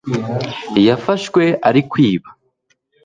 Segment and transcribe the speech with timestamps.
[0.87, 2.29] yafashwe ari kwiba